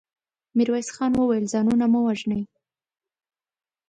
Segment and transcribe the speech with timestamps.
[0.57, 2.41] ميرويس خان وويل: ځانونه مه وژنئ.